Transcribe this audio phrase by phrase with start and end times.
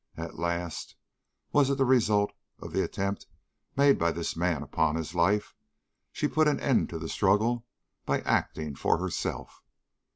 [0.17, 0.95] At last
[1.51, 3.27] was it the result of the attempt
[3.75, 5.53] made by this man upon his life?
[6.11, 7.67] she put an end to the struggle
[8.03, 9.61] by acting for herself.